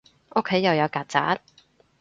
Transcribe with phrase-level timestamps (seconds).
[0.33, 1.37] 屋企又有曱甴